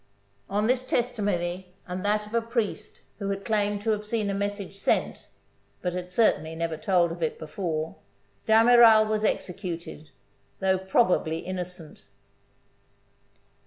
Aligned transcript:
On 0.49 0.65
this 0.65 0.87
testimony 0.87 1.75
and 1.87 2.03
that 2.03 2.25
of 2.25 2.33
a 2.33 2.41
priest 2.41 3.01
who 3.19 3.37
claimed 3.37 3.83
to 3.83 3.91
have 3.91 4.03
seen 4.03 4.31
a 4.31 4.33
message 4.33 4.75
sent 4.79 5.27
(but 5.83 5.93
had 5.93 6.11
certainly 6.11 6.55
never 6.55 6.75
told 6.75 7.11
of 7.11 7.21
it 7.21 7.37
before), 7.37 7.97
D'Ami 8.47 8.77
ral 8.77 9.05
was 9.05 9.23
executed, 9.23 10.09
though 10.59 10.79
probably 10.79 11.37
innocent. 11.41 12.01